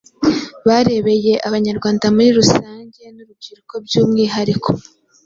Babereye 0.67 1.33
Abanyarwanda 1.47 2.05
muri 2.15 2.29
rusange 2.37 3.01
n’urubyiruko 3.15 3.73
by’umwihariko, 3.85 4.69